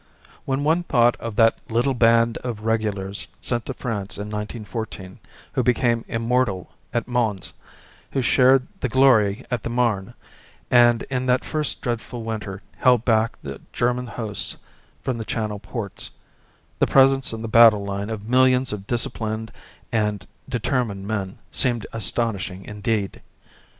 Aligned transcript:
When 0.45 0.63
one 0.63 0.81
thought 0.81 1.15
of 1.17 1.35
that 1.35 1.59
little 1.69 1.93
band 1.93 2.39
of 2.39 2.61
regulars 2.65 3.27
sent 3.39 3.67
to 3.67 3.75
France 3.75 4.17
in 4.17 4.31
1914, 4.31 5.19
who 5.53 5.61
became 5.61 6.03
immortal 6.07 6.71
at 6.91 7.07
Mons, 7.07 7.53
who 8.13 8.23
shared 8.23 8.65
the 8.79 8.89
glory 8.89 9.45
of 9.51 9.61
the 9.61 9.69
Marne, 9.69 10.15
and 10.71 11.03
in 11.03 11.27
that 11.27 11.45
first 11.45 11.83
dreadful 11.83 12.23
winter 12.23 12.63
held 12.77 13.05
back 13.05 13.37
the 13.43 13.61
German 13.71 14.07
hosts 14.07 14.57
from 15.03 15.19
the 15.19 15.23
Channel 15.23 15.59
ports, 15.59 16.09
the 16.79 16.87
presence 16.87 17.31
on 17.31 17.43
the 17.43 17.47
battle 17.47 17.85
line 17.85 18.09
of 18.09 18.27
millions 18.27 18.73
of 18.73 18.87
disciplined 18.87 19.51
and 19.91 20.25
determined 20.49 21.05
men 21.07 21.37
seemed 21.51 21.85
astonishing 21.93 22.65
indeed. 22.65 23.21